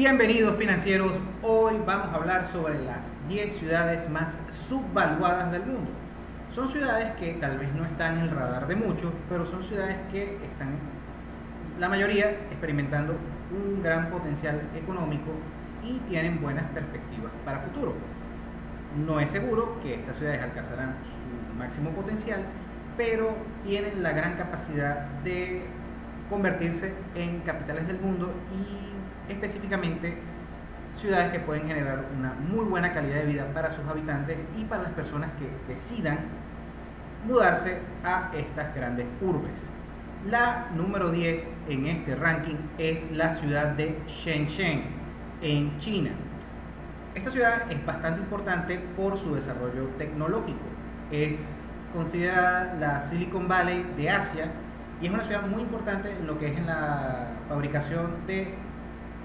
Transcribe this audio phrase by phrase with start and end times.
[0.00, 1.12] Bienvenidos financieros,
[1.42, 4.32] hoy vamos a hablar sobre las 10 ciudades más
[4.66, 5.90] subvaluadas del mundo.
[6.54, 9.98] Son ciudades que tal vez no están en el radar de muchos, pero son ciudades
[10.10, 10.78] que están,
[11.78, 13.14] la mayoría, experimentando
[13.52, 15.32] un gran potencial económico
[15.84, 17.92] y tienen buenas perspectivas para futuro.
[19.06, 22.40] No es seguro que estas ciudades alcanzarán su máximo potencial,
[22.96, 23.34] pero
[23.66, 25.60] tienen la gran capacidad de
[26.30, 28.89] convertirse en capitales del mundo y
[29.30, 30.14] específicamente
[31.00, 34.82] ciudades que pueden generar una muy buena calidad de vida para sus habitantes y para
[34.82, 36.18] las personas que decidan
[37.26, 39.52] mudarse a estas grandes urbes.
[40.28, 44.82] La número 10 en este ranking es la ciudad de Shenzhen,
[45.40, 46.10] en China.
[47.14, 50.60] Esta ciudad es bastante importante por su desarrollo tecnológico.
[51.10, 51.38] Es
[51.94, 54.52] considerada la Silicon Valley de Asia
[55.00, 58.54] y es una ciudad muy importante en lo que es en la fabricación de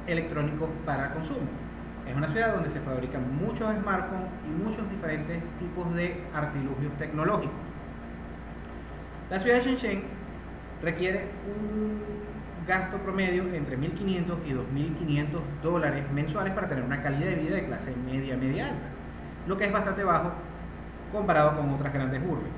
[0.08, 1.48] electrónicos para consumo.
[2.08, 7.56] Es una ciudad donde se fabrican muchos smartphones y muchos diferentes tipos de artilugios tecnológicos.
[9.30, 10.04] La ciudad de Shenzhen
[10.84, 12.00] requiere un
[12.68, 15.28] gasto promedio entre 1.500 y 2.500
[15.64, 18.88] dólares mensuales para tener una calidad de vida de clase media, media alta,
[19.48, 20.32] lo que es bastante bajo
[21.12, 22.52] comparado con otras grandes urbes.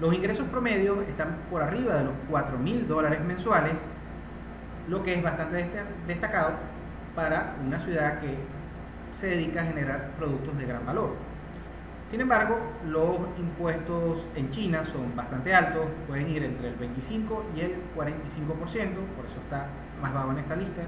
[0.00, 3.74] Los ingresos promedios están por arriba de los 4.000 dólares mensuales,
[4.88, 5.66] lo que es bastante
[6.06, 6.52] destacado
[7.18, 8.32] para una ciudad que
[9.18, 11.16] se dedica a generar productos de gran valor.
[12.12, 17.60] Sin embargo, los impuestos en China son bastante altos, pueden ir entre el 25 y
[17.62, 18.12] el 45%,
[19.16, 19.66] por eso está
[20.00, 20.82] más bajo en esta lista.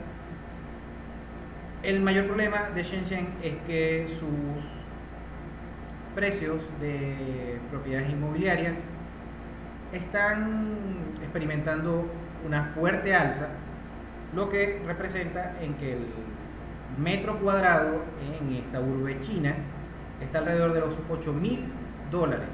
[1.83, 4.65] El mayor problema de Shenzhen es que sus
[6.15, 8.77] precios de propiedades inmobiliarias
[9.93, 10.77] están
[11.21, 12.07] experimentando
[12.47, 13.49] una fuerte alza
[14.35, 16.07] lo que representa en que el
[16.99, 19.55] metro cuadrado en esta urbe china
[20.21, 21.65] está alrededor de los 8 mil
[22.11, 22.49] dólares.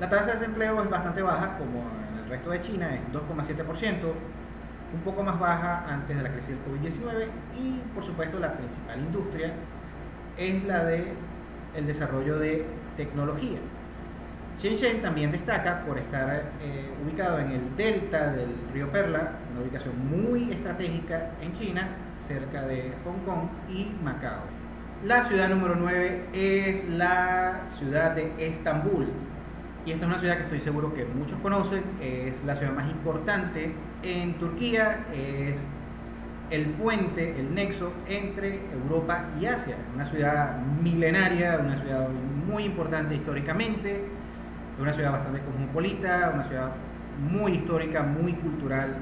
[0.00, 4.12] La tasa de desempleo es bastante baja, como en el resto de China, es 2,7%,
[4.92, 7.26] un poco más baja antes de la crisis del COVID-19
[7.58, 9.52] y por supuesto la principal industria
[10.36, 11.12] es la de
[11.86, 12.66] desarrollo de
[12.96, 13.58] tecnología.
[14.60, 19.94] Shenzhen también destaca por estar eh, ubicado en el delta del río Perla, una ubicación
[20.10, 21.88] muy estratégica en China,
[22.26, 24.42] cerca de Hong Kong y Macao.
[25.04, 29.06] La ciudad número 9 es la ciudad de Estambul.
[29.86, 32.90] Y esta es una ciudad que estoy seguro que muchos conocen, es la ciudad más
[32.90, 33.72] importante
[34.02, 35.56] en Turquía, es
[36.50, 39.76] el puente, el nexo entre Europa y Asia.
[39.94, 42.08] Una ciudad milenaria, una ciudad
[42.48, 44.04] muy importante históricamente,
[44.80, 46.70] una ciudad bastante cosmopolita, una ciudad
[47.30, 48.96] muy histórica, muy cultural.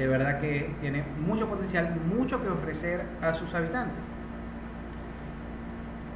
[0.00, 3.98] De verdad que tiene mucho potencial mucho que ofrecer a sus habitantes.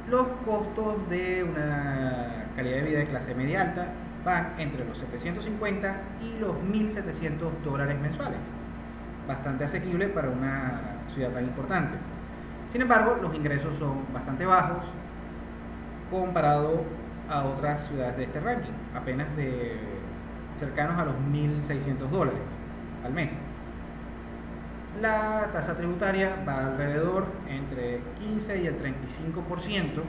[0.09, 3.85] Los costos de una calidad de vida de clase media alta
[4.25, 8.39] van entre los 750 y los 1.700 dólares mensuales.
[9.27, 10.81] Bastante asequible para una
[11.13, 11.95] ciudad tan importante.
[12.71, 14.83] Sin embargo, los ingresos son bastante bajos
[16.09, 16.81] comparado
[17.29, 19.77] a otras ciudades de este ranking, apenas de
[20.57, 22.41] cercanos a los 1.600 dólares
[23.03, 23.29] al mes.
[25.05, 30.01] La tasa tributaria va alrededor entre 15 y el 35%,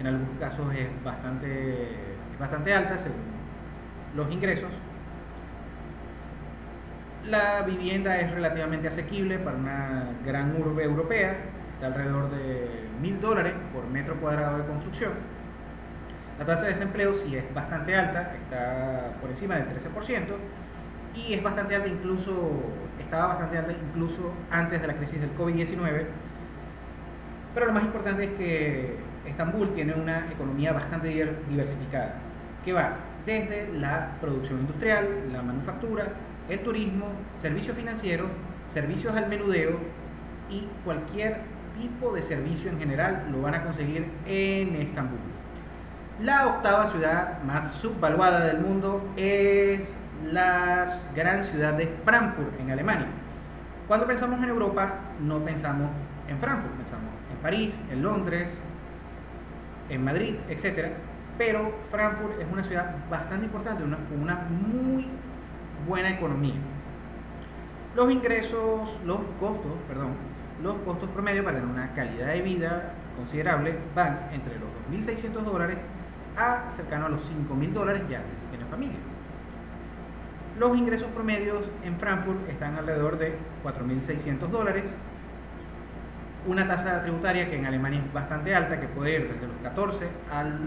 [0.00, 1.88] en algunos casos es bastante,
[2.38, 3.24] bastante alta según
[4.16, 4.70] los ingresos.
[7.24, 11.34] La vivienda es relativamente asequible para una gran urbe europea,
[11.72, 12.68] está alrededor de
[13.00, 15.12] 1.000 dólares por metro cuadrado de construcción
[16.38, 20.34] la tasa de desempleo sí es bastante alta, está por encima del 13%
[21.14, 22.32] y es bastante alta incluso,
[23.00, 26.04] estaba bastante alta incluso antes de la crisis del COVID-19.
[27.54, 28.96] Pero lo más importante es que
[29.26, 31.08] Estambul tiene una economía bastante
[31.48, 32.14] diversificada,
[32.64, 36.08] que va desde la producción industrial, la manufactura,
[36.48, 37.06] el turismo,
[37.40, 38.28] servicios financieros,
[38.72, 39.78] servicios al menudeo
[40.50, 41.38] y cualquier
[41.78, 45.18] tipo de servicio en general lo van a conseguir en Estambul.
[46.20, 49.80] La octava ciudad más subvaluada del mundo es
[50.32, 53.06] la gran ciudad de Frankfurt, en Alemania.
[53.88, 55.90] Cuando pensamos en Europa, no pensamos
[56.28, 58.48] en Frankfurt, pensamos en París, en Londres,
[59.88, 60.92] en Madrid, etc.
[61.36, 65.06] Pero Frankfurt es una ciudad bastante importante, con una muy
[65.86, 66.54] buena economía.
[67.94, 70.12] Los ingresos, los costos, perdón,
[70.62, 75.78] los costos promedio para una calidad de vida considerable van entre los 2.600 dólares
[76.36, 78.98] a cercano a los 5 mil dólares ya si tiene familia.
[80.58, 83.34] Los ingresos promedios en Frankfurt están alrededor de
[83.64, 84.84] 4.600 dólares.
[86.46, 90.06] Una tasa tributaria que en Alemania es bastante alta, que puede ir desde los 14
[90.30, 90.60] al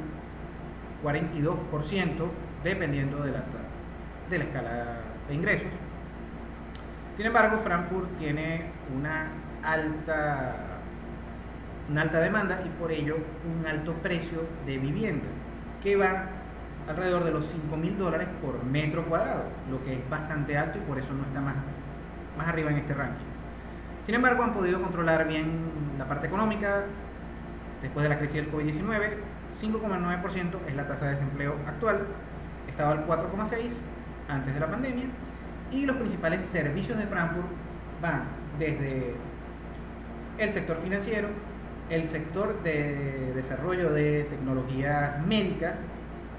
[1.03, 2.29] 42%,
[2.63, 4.97] dependiendo de la, escala
[5.29, 5.67] de ingresos.
[7.15, 9.27] Sin embargo, Frankfurt tiene una
[9.63, 10.55] alta,
[11.89, 13.17] una alta demanda y por ello
[13.57, 15.27] un alto precio de vivienda,
[15.81, 16.25] que va
[16.87, 20.81] alrededor de los 5 mil dólares por metro cuadrado, lo que es bastante alto y
[20.81, 21.55] por eso no está más,
[22.37, 23.25] más arriba en este ranking.
[24.05, 26.85] Sin embargo, han podido controlar bien la parte económica
[27.81, 29.17] después de la crisis del COVID-19.
[29.61, 32.05] 5,9% es la tasa de desempleo actual,
[32.69, 33.71] estaba al 4,6%
[34.29, 35.05] antes de la pandemia
[35.71, 37.47] y los principales servicios de Frankfurt
[38.01, 38.23] van
[38.59, 39.15] desde
[40.37, 41.29] el sector financiero,
[41.89, 45.75] el sector de desarrollo de tecnologías médicas,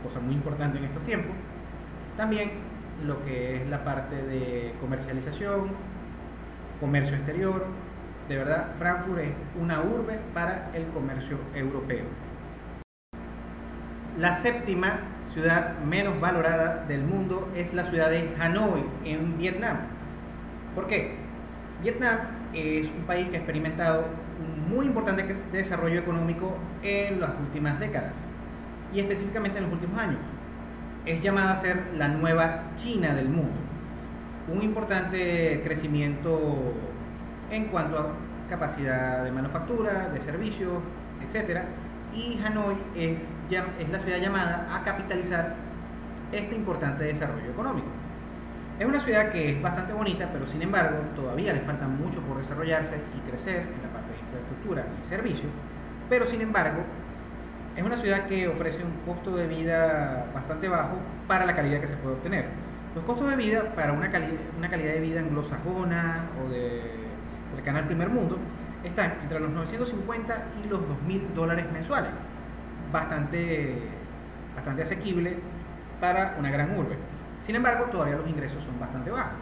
[0.02, 1.34] cosa muy importante en estos tiempos,
[2.16, 2.50] también
[3.04, 5.70] lo que es la parte de comercialización,
[6.80, 7.66] comercio exterior,
[8.28, 12.04] de verdad Frankfurt es una urbe para el comercio europeo.
[14.18, 15.00] La séptima
[15.32, 19.76] ciudad menos valorada del mundo es la ciudad de Hanoi, en Vietnam.
[20.74, 21.14] ¿Por qué?
[21.82, 22.18] Vietnam
[22.52, 24.04] es un país que ha experimentado
[24.40, 28.14] un muy importante desarrollo económico en las últimas décadas
[28.92, 30.20] y específicamente en los últimos años.
[31.06, 33.58] Es llamada a ser la nueva China del mundo.
[34.52, 36.74] Un importante crecimiento
[37.50, 38.12] en cuanto a
[38.48, 40.82] capacidad de manufactura, de servicios,
[41.22, 41.62] etc.
[42.14, 43.20] Y Hanoi es,
[43.50, 45.54] es la ciudad llamada a capitalizar
[46.32, 47.88] este importante desarrollo económico.
[48.78, 52.38] Es una ciudad que es bastante bonita, pero sin embargo todavía le falta mucho por
[52.38, 55.50] desarrollarse y crecer en la parte de infraestructura y servicios,
[56.08, 56.84] pero sin embargo
[57.78, 60.96] es una ciudad que ofrece un costo de vida bastante bajo
[61.28, 62.46] para la calidad que se puede obtener.
[62.96, 64.10] Los costos de vida para una,
[64.58, 66.82] una calidad de vida anglosajona o de
[67.54, 68.36] cercana al primer mundo
[68.82, 72.10] están entre los 950 y los 2.000 dólares mensuales.
[72.92, 73.78] Bastante,
[74.56, 75.36] bastante asequible
[76.00, 76.96] para una gran urbe.
[77.46, 79.38] Sin embargo, todavía los ingresos son bastante bajos.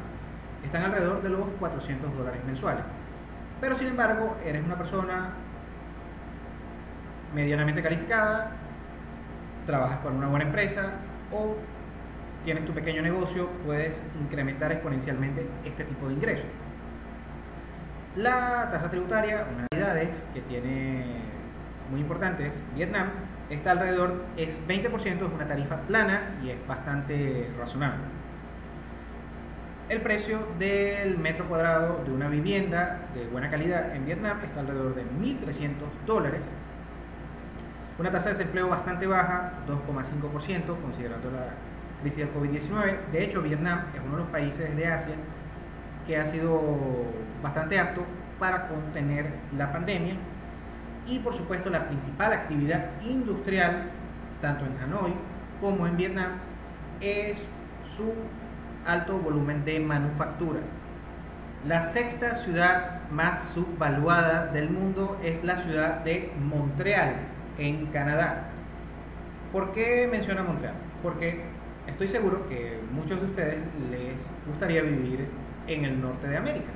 [0.62, 2.84] Están alrededor de los 400 dólares mensuales.
[3.62, 5.30] Pero sin embargo, eres una persona
[7.34, 8.52] medianamente calificada,
[9.66, 10.92] trabajas con una buena empresa
[11.32, 11.56] o
[12.44, 16.46] tienes tu pequeño negocio, puedes incrementar exponencialmente este tipo de ingresos.
[18.16, 21.04] La tasa tributaria, una de que tiene
[21.90, 23.08] muy importantes, Vietnam,
[23.50, 28.04] está alrededor, es 20%, es una tarifa plana y es bastante razonable.
[29.88, 34.94] El precio del metro cuadrado de una vivienda de buena calidad en Vietnam está alrededor
[34.96, 35.74] de 1.300
[36.06, 36.42] dólares
[37.98, 41.54] una tasa de desempleo bastante baja, 2,5%, considerando la
[42.02, 42.96] crisis del COVID-19.
[43.12, 45.14] De hecho, Vietnam es uno de los países de Asia
[46.06, 46.60] que ha sido
[47.42, 48.02] bastante apto
[48.38, 50.14] para contener la pandemia.
[51.06, 53.84] Y por supuesto, la principal actividad industrial,
[54.42, 55.14] tanto en Hanoi
[55.60, 56.32] como en Vietnam,
[57.00, 57.38] es
[57.96, 58.12] su
[58.86, 60.60] alto volumen de manufactura.
[61.66, 67.14] La sexta ciudad más subvaluada del mundo es la ciudad de Montreal,
[67.58, 68.48] en Canadá.
[69.52, 70.74] ¿Por qué menciona Montreal?
[71.02, 71.40] Porque
[71.86, 73.58] estoy seguro que muchos de ustedes
[73.90, 74.16] les
[74.46, 75.28] gustaría vivir
[75.66, 76.70] en el norte de América.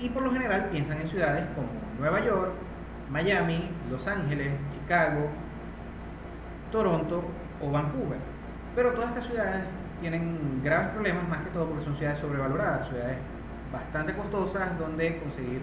[0.00, 1.68] Y por lo general piensan en ciudades como
[1.98, 2.52] Nueva York,
[3.10, 5.28] Miami, Los Ángeles, Chicago,
[6.72, 7.22] Toronto
[7.62, 8.18] o Vancouver.
[8.74, 9.62] Pero todas estas ciudades
[10.00, 13.18] tienen graves problemas, más que todo porque son ciudades sobrevaloradas, ciudades
[13.72, 15.62] bastante costosas donde conseguir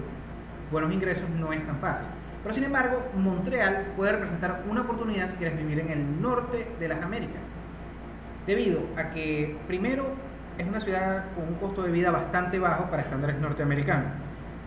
[0.71, 2.07] buenos ingresos no es tan fácil.
[2.43, 6.87] Pero sin embargo, Montreal puede representar una oportunidad si quieres vivir en el norte de
[6.87, 7.41] las Américas.
[8.47, 10.05] Debido a que, primero,
[10.57, 14.11] es una ciudad con un costo de vida bastante bajo para estándares norteamericanos.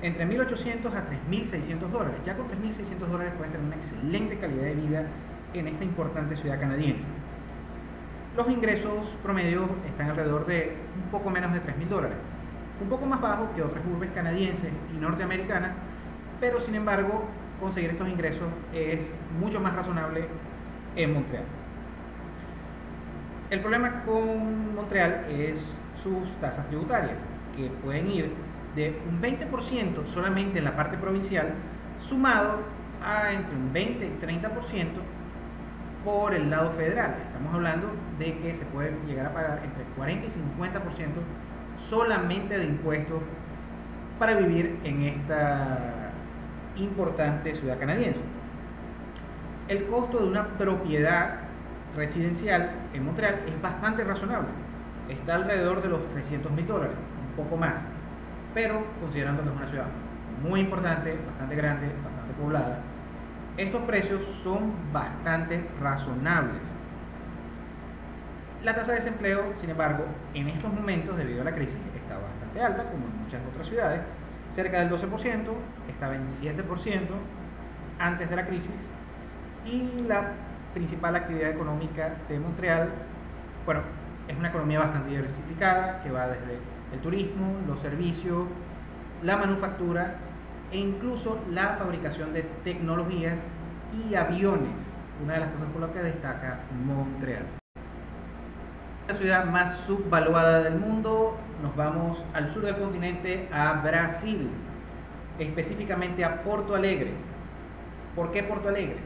[0.03, 2.21] Entre 1.800 a 3.600 dólares.
[2.25, 5.07] Ya con 3.600 dólares pueden tener una excelente calidad de vida
[5.55, 7.07] en esta importante ciudad canadiense.
[8.37, 12.19] Los ingresos promedios están alrededor de un poco menos de 3.000 dólares.
[12.81, 15.73] Un poco más bajo que otras urbes canadienses y norteamericanas,
[16.41, 17.25] pero sin embargo
[17.61, 19.01] conseguir estos ingresos es
[19.41, 20.27] mucho más razonable
[20.97, 21.45] en Montreal.
[23.51, 25.59] El problema con Montreal es
[26.03, 27.17] sus tasas tributarias,
[27.57, 28.31] que pueden ir
[28.75, 31.55] de un 20% solamente en la parte provincial,
[32.09, 32.59] sumado
[33.05, 34.89] a entre un 20 y 30%
[36.05, 37.15] por el lado federal.
[37.29, 40.33] Estamos hablando de que se puede llegar a pagar entre 40 y 50%
[41.89, 43.23] solamente de impuestos
[44.19, 46.13] para vivir en esta
[46.77, 48.21] importante ciudad canadiense.
[49.69, 51.37] El costo de una propiedad
[51.97, 54.49] residencial en Montreal es bastante razonable.
[55.09, 56.97] está alrededor de los 300 mil dólares,
[57.29, 57.75] un poco más,
[58.55, 59.87] pero considerando que es una ciudad
[60.43, 62.81] muy importante, bastante grande, bastante poblada,
[63.57, 66.61] estos precios son bastante razonables.
[68.65, 72.61] La tasa de desempleo, sin embargo, en estos momentos, debido a la crisis, está bastante
[72.63, 74.01] alta, como en muchas otras ciudades,
[74.55, 75.03] cerca del 12%,
[75.89, 77.09] estaba en 7%
[77.99, 78.71] antes de la crisis,
[79.67, 80.33] y la
[80.73, 82.89] principal actividad económica de Montreal,
[83.65, 83.81] bueno,
[84.29, 86.59] es una economía bastante diversificada, que va desde
[86.93, 88.47] el turismo, los servicios,
[89.23, 90.17] la manufactura
[90.71, 93.37] e incluso la fabricación de tecnologías
[93.93, 94.75] y aviones,
[95.23, 97.45] una de las cosas por las que destaca Montreal.
[99.09, 104.49] La ciudad más subvaluada del mundo, nos vamos al sur del continente, a Brasil,
[105.39, 107.13] específicamente a Porto Alegre.
[108.15, 108.97] ¿Por qué Porto Alegre?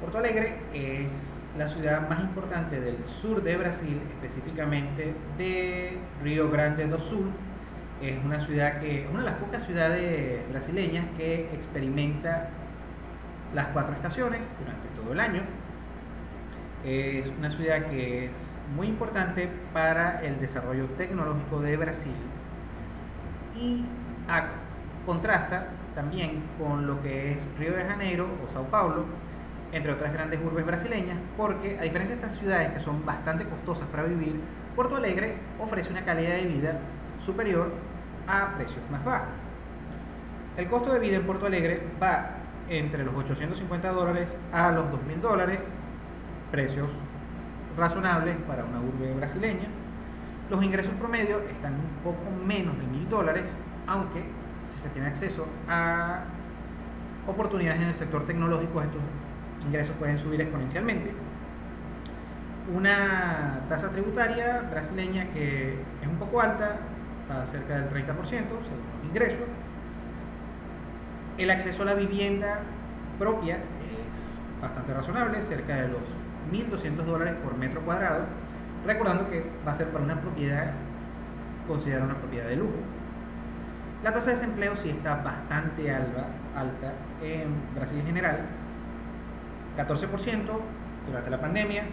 [0.00, 1.10] Porto Alegre es
[1.58, 7.30] la ciudad más importante del sur de Brasil, específicamente de Río Grande do Sul.
[8.02, 12.48] Es una ciudad que, una de las pocas ciudades brasileñas que experimenta
[13.54, 15.42] las cuatro estaciones durante todo el año.
[16.84, 18.32] Es una ciudad que es
[18.74, 22.14] muy importante para el desarrollo tecnológico de Brasil
[23.56, 23.84] y
[25.04, 29.04] contrasta también con lo que es Río de Janeiro o Sao Paulo,
[29.72, 33.88] entre otras grandes urbes brasileñas, porque a diferencia de estas ciudades que son bastante costosas
[33.88, 34.40] para vivir,
[34.76, 36.78] Porto Alegre ofrece una calidad de vida
[37.24, 37.72] superior
[38.26, 39.28] a precios más bajos.
[40.56, 42.30] El costo de vida en Porto Alegre va
[42.68, 45.58] entre los 850 dólares a los 2.000 dólares,
[46.50, 46.88] precios
[47.76, 49.68] razonables para una urbe brasileña.
[50.50, 53.44] Los ingresos promedio están un poco menos de 1.000 dólares,
[53.86, 54.24] aunque
[54.74, 56.24] si se tiene acceso a
[57.26, 59.00] oportunidades en el sector tecnológico, estos
[59.66, 61.12] ingresos pueden subir exponencialmente.
[62.74, 66.76] Una tasa tributaria brasileña que es un poco alta,
[67.22, 69.46] está cerca del 30% según los ingresos.
[71.38, 72.60] El acceso a la vivienda
[73.18, 76.02] propia es bastante razonable, cerca de los
[76.50, 78.24] 1.200 dólares por metro cuadrado,
[78.86, 80.72] recordando que va a ser para una propiedad
[81.66, 82.74] considerada una propiedad de lujo.
[84.02, 86.92] La tasa de desempleo sí está bastante alta, alta
[87.22, 88.38] en Brasil en general,
[89.76, 90.40] 14%
[91.06, 91.84] durante la pandemia,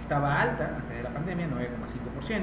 [0.00, 2.42] estaba alta antes de la pandemia, 9,5%.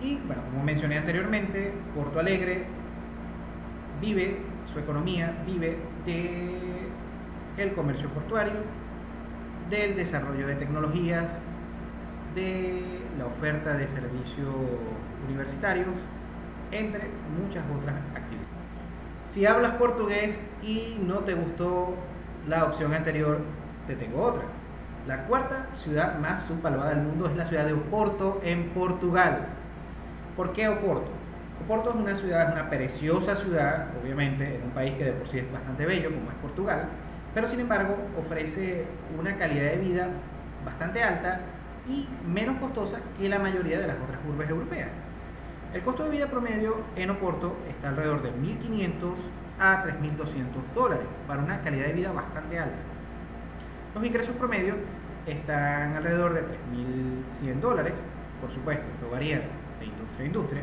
[0.00, 2.64] Y bueno, como mencioné anteriormente, Porto Alegre
[4.00, 4.38] vive,
[4.72, 8.54] su economía vive de comercio portuario,
[9.72, 11.24] del desarrollo de tecnologías,
[12.34, 14.54] de la oferta de servicios
[15.26, 15.88] universitarios,
[16.70, 17.08] entre
[17.40, 18.48] muchas otras actividades.
[19.28, 21.94] Si hablas portugués y no te gustó
[22.48, 23.38] la opción anterior,
[23.86, 24.42] te tengo otra.
[25.06, 29.46] La cuarta ciudad más subvaluada del mundo es la ciudad de Oporto en Portugal.
[30.36, 31.10] ¿Por qué Oporto?
[31.64, 35.28] Oporto es una ciudad, es una preciosa ciudad, obviamente, en un país que de por
[35.28, 36.88] sí es bastante bello, como es Portugal,
[37.34, 38.84] pero sin embargo ofrece
[39.18, 40.08] una calidad de vida
[40.64, 41.40] bastante alta
[41.88, 44.88] y menos costosa que la mayoría de las otras urbes europeas.
[45.74, 49.14] El costo de vida promedio en Oporto está alrededor de 1.500
[49.58, 52.76] a 3.200 dólares para una calidad de vida bastante alta.
[53.94, 54.74] Los ingresos promedio
[55.26, 57.94] están alrededor de 3.100 dólares,
[58.40, 59.42] por supuesto, esto varía
[59.78, 60.62] de industria a industria.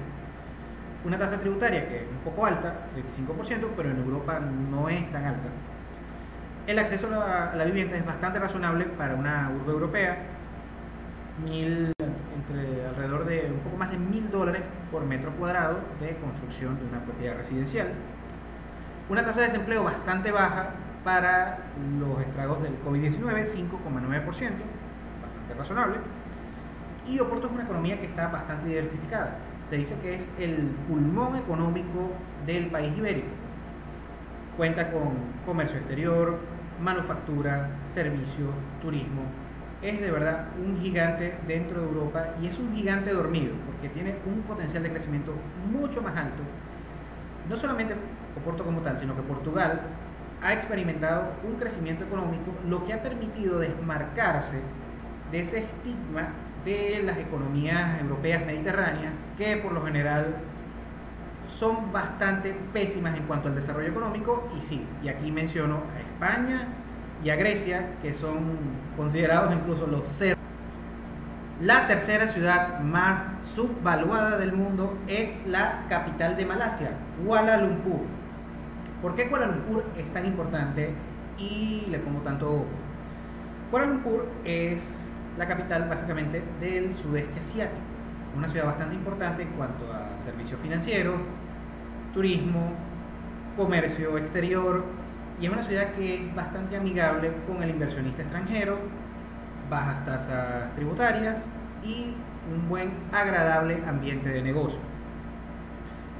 [1.06, 5.26] Una tasa tributaria que es un poco alta, 35%, pero en Europa no es tan
[5.26, 5.50] alta.
[6.70, 10.20] El acceso a la, vivienda es bastante razonable para una urbe europea,
[11.48, 14.62] entre alrededor de un poco más de mil dólares
[14.92, 17.88] por metro cuadrado de construcción de una propiedad residencial.
[19.10, 21.58] Una tasa de desempleo bastante baja, para
[22.00, 25.98] los estragos del COVID-19, 5,9%, bastante razonable.
[27.08, 29.40] Y Oporto es una economía que está bastante diversificada.
[29.72, 32.12] Se dice que es el pulmón económico
[32.46, 33.30] del país ibérico.
[34.56, 35.14] Cuenta con
[35.46, 36.38] comercio exterior,
[36.82, 39.24] manufactura, servicios, turismo.
[39.82, 44.16] Es de verdad un gigante dentro de Europa y es un gigante dormido porque tiene
[44.26, 45.34] un potencial de crecimiento
[45.72, 46.44] mucho más alto.
[47.50, 47.96] No solamente
[48.38, 49.82] Oporto como tal, sino que Portugal
[50.42, 54.62] ha experimentado un crecimiento económico, lo que ha permitido desmarcarse
[55.32, 56.30] de ese estigma
[56.64, 60.36] de las economías europeas mediterráneas, que por lo general
[61.60, 66.68] son bastante pésimas en cuanto al desarrollo económico, y sí, y aquí menciono a España
[67.24, 68.58] y a Grecia, que son
[68.96, 70.38] considerados incluso los cero.
[71.62, 76.92] La tercera ciudad más subvaluada del mundo es la capital de Malasia,
[77.26, 78.00] Kuala Lumpur
[79.02, 80.90] ¿Por qué Kuala Lumpur es tan importante
[81.38, 82.66] y le pongo tanto?
[83.72, 84.82] Kuala Lumpur es
[85.38, 87.82] la capital básicamente del sudeste asiático.
[88.36, 91.16] una ciudad bastante importante en cuanto a servicios financieros,
[92.14, 92.74] turismo,
[93.56, 94.84] comercio exterior
[95.40, 98.78] y es una ciudad que es bastante amigable con el inversionista extranjero,
[99.70, 101.38] bajas tasas tributarias
[101.84, 102.14] y
[102.54, 104.80] un buen agradable ambiente de negocio.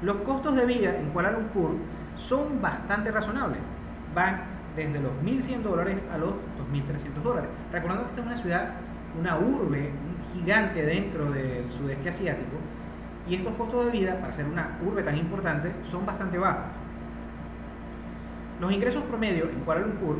[0.02, 1.76] Los costos de vida en Kuala Lumpur
[2.16, 3.60] son bastante razonables,
[4.14, 4.40] van
[4.76, 6.30] desde los 1.100 dólares a los
[6.72, 7.50] 2.300 dólares.
[7.72, 8.70] Recordando que esta es una ciudad,
[9.18, 12.56] una urbe, un gigante dentro del sudeste asiático,
[13.30, 16.64] y estos costos de vida, para ser una urbe tan importante, son bastante bajos.
[18.60, 20.18] Los ingresos promedio en Kuala Lumpur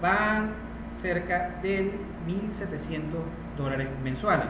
[0.00, 0.54] van
[1.02, 1.92] cerca de
[2.26, 3.02] 1.700
[3.58, 4.46] dólares mensuales,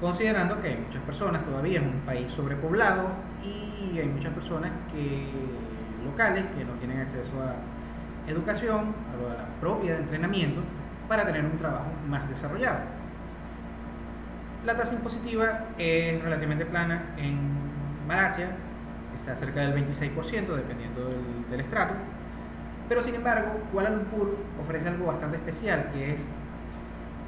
[0.00, 3.10] considerando que hay muchas personas todavía en un país sobrepoblado
[3.44, 5.28] y hay muchas personas que
[6.04, 10.62] locales que no tienen acceso a educación, a la propia de entrenamiento,
[11.08, 12.95] para tener un trabajo más desarrollado.
[14.66, 17.38] La tasa impositiva es relativamente plana en
[18.08, 18.48] Malasia,
[19.20, 21.94] está cerca del 26% dependiendo del, del estrato,
[22.88, 26.20] pero sin embargo Kuala Lumpur ofrece algo bastante especial que es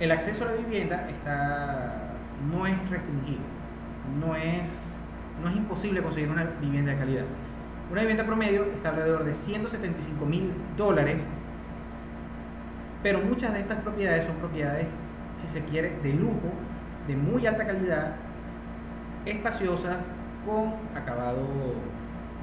[0.00, 2.08] el acceso a la vivienda está,
[2.50, 3.42] no es restringido,
[4.18, 4.68] no es,
[5.40, 7.24] no es imposible conseguir una vivienda de calidad.
[7.92, 11.18] Una vivienda promedio está alrededor de 175 mil dólares,
[13.00, 14.88] pero muchas de estas propiedades son propiedades,
[15.40, 16.52] si se quiere, de lujo,
[17.08, 18.16] de muy alta calidad,
[19.24, 19.96] espaciosas,
[20.46, 21.46] con acabado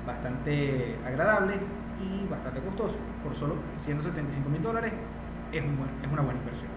[0.05, 1.61] bastante agradables
[2.01, 2.97] y bastante costosos.
[3.23, 3.55] Por solo
[3.85, 4.91] 175 mil dólares
[5.51, 6.71] es, una buena inversión.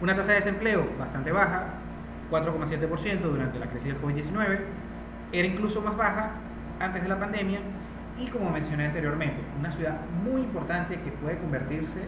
[0.00, 1.64] Una tasa de desempleo bastante baja,
[2.30, 4.60] 4,7% durante la crisis del COVID-19,
[5.32, 6.30] era incluso más baja
[6.80, 7.60] antes de la pandemia
[8.18, 12.00] y como mencioné anteriormente, una ciudad muy importante que puede convertirse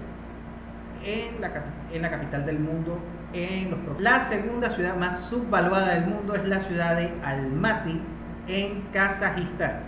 [1.04, 2.98] en la capital del mundo
[3.34, 4.00] en los.
[4.00, 8.00] La segunda ciudad más subvaluada del mundo es la ciudad de Almaty
[8.48, 9.80] en Kazajistán.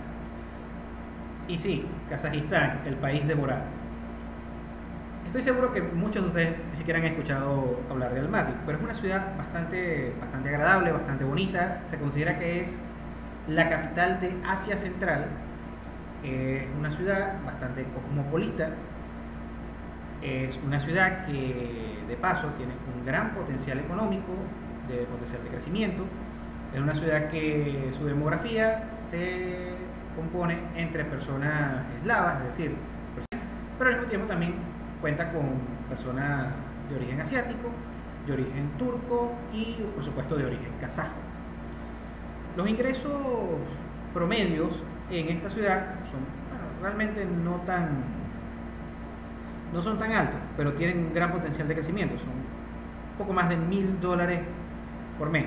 [1.47, 3.63] Y sí, Kazajistán, el país de Borat.
[5.27, 8.83] Estoy seguro que muchos de ustedes ni siquiera han escuchado hablar de Almaty, pero es
[8.83, 11.81] una ciudad bastante, bastante agradable, bastante bonita.
[11.89, 12.69] Se considera que es
[13.47, 15.25] la capital de Asia Central.
[16.23, 18.69] Es una ciudad bastante cosmopolita.
[20.27, 24.33] Es una ciudad que de paso tiene un gran potencial económico,
[24.89, 26.03] de potencial de crecimiento.
[26.73, 29.69] Es una ciudad que su demografía se
[30.17, 32.75] compone entre personas eslavas, es decir,
[33.77, 34.55] pero al mismo tiempo también
[34.99, 35.45] cuenta con
[35.87, 36.47] personas
[36.89, 37.69] de origen asiático,
[38.25, 41.15] de origen turco y por supuesto de origen kazajo.
[42.57, 43.13] Los ingresos
[44.13, 44.71] promedios
[45.09, 46.19] en esta ciudad son
[46.81, 48.16] realmente no tan
[49.73, 52.29] no son tan altos, pero tienen un gran potencial de crecimiento, son
[53.17, 54.41] poco más de mil dólares
[55.17, 55.45] por mes.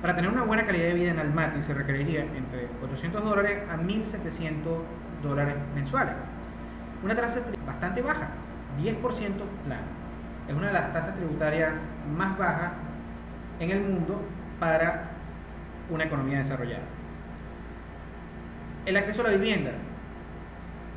[0.00, 3.76] Para tener una buena calidad de vida en Almaty se requeriría entre 400 dólares a
[3.76, 4.78] 1700
[5.22, 6.14] dólares mensuales.
[7.02, 8.28] Una tasa bastante baja,
[8.80, 9.82] 10% plano.
[10.48, 11.72] Es una de las tasas tributarias
[12.14, 12.72] más bajas
[13.60, 14.20] en el mundo
[14.60, 15.04] para
[15.90, 16.84] una economía desarrollada.
[18.86, 19.70] El acceso a la vivienda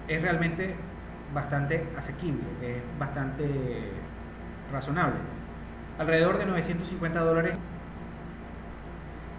[0.08, 0.76] es realmente
[1.34, 3.92] bastante asequible, es bastante
[4.72, 5.20] razonable.
[6.00, 7.56] Alrededor de 950 dólares.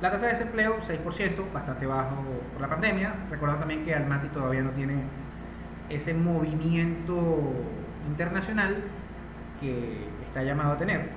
[0.01, 2.23] La tasa de desempleo, 6%, bastante bajo
[2.53, 3.15] por la pandemia.
[3.31, 5.03] Recordad también que Almaty todavía no tiene
[5.89, 7.53] ese movimiento
[8.07, 8.77] internacional
[9.61, 11.09] que está llamado a tener.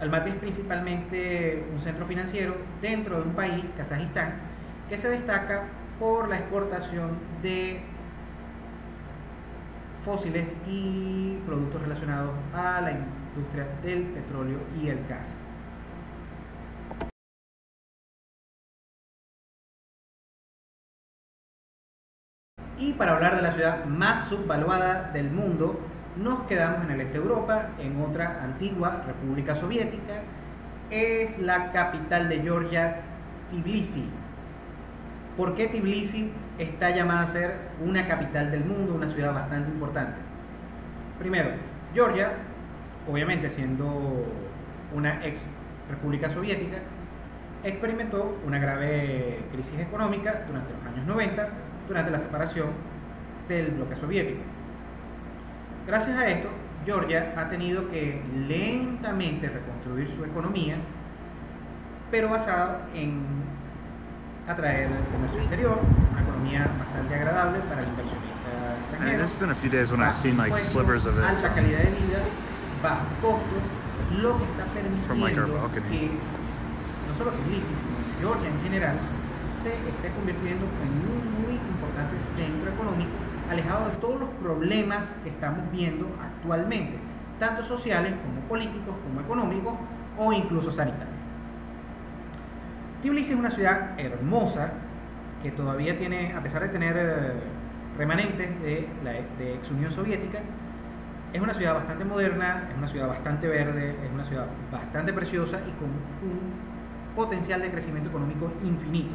[0.00, 4.34] Almaty es principalmente un centro financiero dentro de un país, Kazajistán,
[4.88, 5.62] que se destaca
[5.98, 7.10] por la exportación
[7.42, 7.80] de
[10.04, 15.26] fósiles y productos relacionados a la industria del petróleo y el gas.
[22.78, 25.78] Y para hablar de la ciudad más subvaluada del mundo,
[26.16, 30.22] nos quedamos en el este de Europa, en otra antigua república soviética.
[30.90, 33.02] Es la capital de Georgia,
[33.50, 34.10] Tbilisi.
[35.36, 40.16] ¿Por qué Tbilisi está llamada a ser una capital del mundo, una ciudad bastante importante?
[41.18, 41.50] Primero,
[41.94, 42.32] Georgia,
[43.10, 44.26] obviamente siendo
[44.94, 45.40] una ex
[45.88, 46.78] república soviética,
[47.64, 51.48] experimentó una grave crisis económica durante los años 90,
[51.88, 52.68] durante la separación
[53.48, 54.40] del bloque soviético.
[55.86, 56.48] Gracias a esto,
[56.84, 60.76] Georgia ha tenido que lentamente reconstruir su economía,
[62.10, 63.22] pero basado en
[64.48, 65.78] atraer el comercio exterior,
[66.10, 68.50] una economía bastante agradable para el inversionista
[68.82, 69.18] extranjero.
[69.18, 71.90] there's been a few days when I've seen like slivers of it alta calidad de
[71.90, 72.18] vida,
[72.82, 73.56] bajo costo,
[74.22, 75.88] lo que está permitiendo From, like, our balcony.
[75.88, 76.10] que
[77.08, 78.96] no solo Tbilisi, sino Georgia en general,
[79.62, 83.14] se esté convirtiendo en un muy importante centro económico
[83.50, 86.98] alejado de todos los problemas que estamos viendo actualmente,
[87.38, 89.74] tanto sociales como políticos, como económicos
[90.18, 91.11] o incluso sanitarios.
[93.02, 94.70] Tbilisi es una ciudad hermosa
[95.42, 97.32] que todavía tiene, a pesar de tener eh,
[97.98, 100.38] remanentes de la ex Unión Soviética,
[101.32, 105.58] es una ciudad bastante moderna, es una ciudad bastante verde, es una ciudad bastante preciosa
[105.66, 109.14] y con un potencial de crecimiento económico infinito.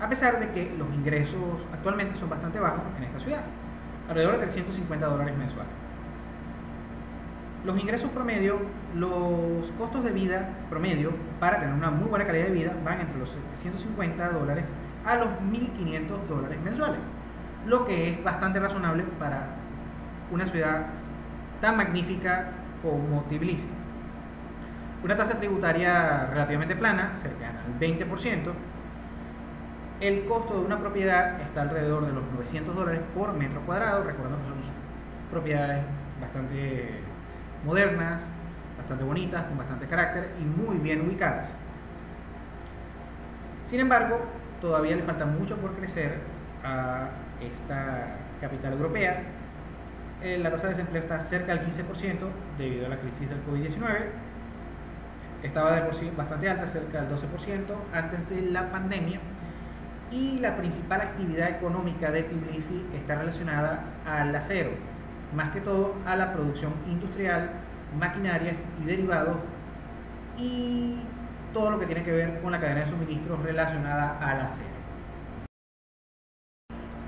[0.00, 3.42] A pesar de que los ingresos actualmente son bastante bajos en esta ciudad,
[4.08, 5.87] alrededor de 350 dólares mensuales.
[7.68, 8.60] Los ingresos promedio,
[8.94, 13.18] los costos de vida promedio para tener una muy buena calidad de vida van entre
[13.18, 14.64] los 750 dólares
[15.04, 16.98] a los 1.500 dólares mensuales,
[17.66, 19.48] lo que es bastante razonable para
[20.30, 20.86] una ciudad
[21.60, 22.52] tan magnífica
[22.82, 23.68] como Tbilisi.
[25.04, 28.50] Una tasa tributaria relativamente plana, cercana al 20%.
[30.00, 34.04] El costo de una propiedad está alrededor de los 900 dólares por metro cuadrado.
[34.04, 34.58] Recordemos que son
[35.30, 35.84] propiedades
[36.18, 37.07] bastante
[37.64, 38.20] modernas,
[38.76, 41.48] bastante bonitas, con bastante carácter y muy bien ubicadas.
[43.68, 44.20] Sin embargo,
[44.60, 46.18] todavía le falta mucho por crecer
[46.64, 47.08] a
[47.40, 49.22] esta capital europea.
[50.22, 52.16] Eh, la tasa de desempleo está cerca del 15%
[52.58, 54.06] debido a la crisis del COVID-19.
[55.42, 57.20] Estaba por bastante alta, cerca del 12%
[57.92, 59.20] antes de la pandemia.
[60.10, 64.70] Y la principal actividad económica de Tbilisi está relacionada al acero,
[65.34, 67.50] más que todo a la producción industrial,
[67.98, 69.36] maquinaria y derivados
[70.36, 70.96] y
[71.52, 74.68] todo lo que tiene que ver con la cadena de suministros relacionada al acero.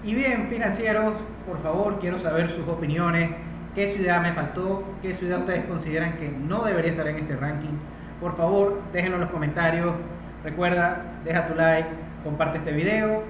[0.03, 1.15] Y bien, financieros,
[1.47, 3.31] por favor, quiero saber sus opiniones.
[3.75, 4.83] ¿Qué ciudad me faltó?
[5.03, 7.79] ¿Qué ciudad ustedes consideran que no debería estar en este ranking?
[8.21, 9.95] Por favor, déjenlo en los comentarios.
[10.43, 11.89] Recuerda, deja tu like,
[12.25, 13.23] comparte este video,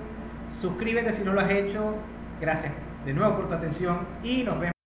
[0.60, 1.94] suscríbete si no lo has hecho.
[2.40, 2.72] Gracias
[3.04, 4.79] de nuevo por tu atención y nos vemos.